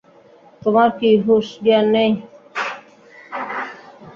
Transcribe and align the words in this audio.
তোমার 0.61 0.89
কি 0.99 1.09
হুঁশ 1.23 1.47
জ্ঞান 1.63 1.85
নেই? 1.95 2.11